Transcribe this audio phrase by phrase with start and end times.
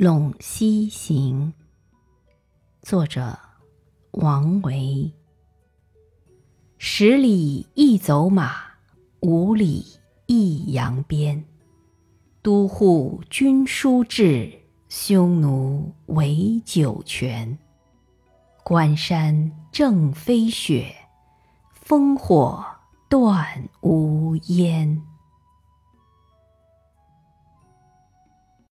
[0.00, 1.52] 陇西行，
[2.82, 3.36] 作者
[4.12, 5.12] 王维。
[6.76, 8.58] 十里一走马，
[9.22, 9.84] 五里
[10.26, 11.44] 一扬鞭。
[12.42, 17.58] 都护军书至，匈奴围酒泉。
[18.62, 20.94] 关山正飞雪，
[21.84, 22.64] 烽火
[23.08, 25.02] 断无烟。